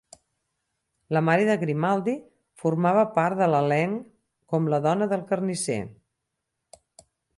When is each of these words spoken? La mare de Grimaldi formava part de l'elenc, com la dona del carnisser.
La 1.17 1.21
mare 1.25 1.43
de 1.49 1.57
Grimaldi 1.63 2.15
formava 2.63 3.03
part 3.19 3.43
de 3.43 3.49
l'elenc, 3.57 4.01
com 4.55 4.71
la 4.75 4.81
dona 4.87 5.09
del 5.13 5.25
carnisser. 5.33 5.81